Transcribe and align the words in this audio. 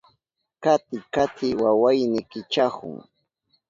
Kati 0.63 0.97
kati 1.13 1.47
wawayni 1.61 2.19
kichahun. 2.31 2.95